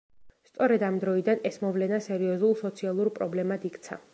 სწორედ 0.45 0.85
ამ 0.87 0.95
დროიდან, 1.03 1.43
ეს 1.49 1.61
მოვლენა 1.65 1.99
სერიოზულ 2.07 2.57
სოციალურ 2.63 3.13
პრობლემად 3.19 3.69
იქცა. 3.71 4.01